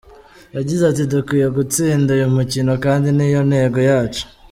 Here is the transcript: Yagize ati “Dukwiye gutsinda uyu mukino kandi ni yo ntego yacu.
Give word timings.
Yagize 0.57 0.83
ati 0.91 1.03
“Dukwiye 1.11 1.47
gutsinda 1.57 2.09
uyu 2.17 2.27
mukino 2.35 2.71
kandi 2.85 3.07
ni 3.17 3.27
yo 3.33 3.41
ntego 3.49 3.77
yacu. 3.89 4.23